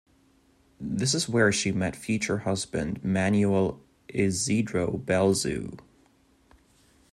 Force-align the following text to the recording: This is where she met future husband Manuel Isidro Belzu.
This 0.79 1.13
is 1.13 1.29
where 1.29 1.51
she 1.51 1.71
met 1.71 1.95
future 1.95 2.39
husband 2.39 3.03
Manuel 3.03 3.79
Isidro 4.07 4.97
Belzu. 4.97 5.77